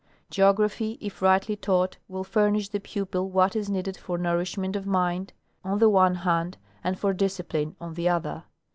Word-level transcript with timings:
Geography, 0.31 0.97
if 0.99 1.21
rightly 1.21 1.55
taught, 1.55 1.97
will 2.07 2.23
furnish 2.23 2.69
the 2.69 2.79
pupil 2.79 3.29
what 3.29 3.55
is 3.55 3.69
needed 3.69 3.95
for 3.97 4.17
nourishment 4.17 4.75
of 4.75 4.87
mind 4.87 5.31
on 5.63 5.77
the 5.77 5.89
one 5.89 6.15
hand, 6.15 6.57
and 6.83 6.97
for 6.97 7.13
dis 7.13 7.37
cipline 7.37 7.75
on 7.79 7.93
the 7.93 8.09
other. 8.09 8.45